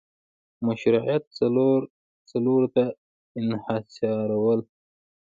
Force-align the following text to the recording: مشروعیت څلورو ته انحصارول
مشروعیت 0.65 1.23
څلورو 2.29 2.67
ته 2.75 2.83
انحصارول 3.39 4.59